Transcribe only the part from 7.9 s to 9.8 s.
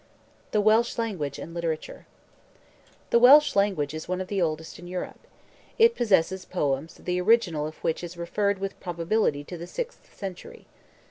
is referred with probability to the